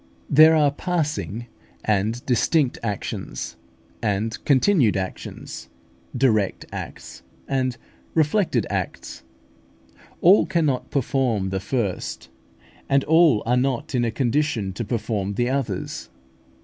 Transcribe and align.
There 0.31 0.55
are 0.55 0.71
passing 0.71 1.45
and 1.85 2.25
distinct 2.25 2.79
actions, 2.81 3.55
and 4.01 4.43
continued 4.45 4.97
actions; 4.97 5.69
direct 6.17 6.65
acts 6.71 7.21
and 7.47 7.77
reflected 8.15 8.65
acts. 8.71 9.21
All 10.19 10.47
cannot 10.47 10.89
perform 10.89 11.51
the 11.51 11.59
first, 11.59 12.29
and 12.89 13.03
all 13.03 13.43
are 13.45 13.55
not 13.55 13.93
in 13.93 14.03
a 14.03 14.09
condition 14.09 14.73
to 14.73 14.83
perform 14.83 15.35
the 15.35 15.49
others. 15.51 16.09